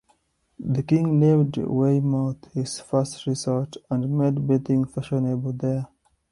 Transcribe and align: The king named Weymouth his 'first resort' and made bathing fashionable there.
The 0.57 0.81
king 0.81 1.19
named 1.19 1.57
Weymouth 1.57 2.45
his 2.53 2.79
'first 2.79 3.27
resort' 3.27 3.77
and 3.91 4.09
made 4.17 4.47
bathing 4.47 4.85
fashionable 4.85 5.53
there. 5.53 5.89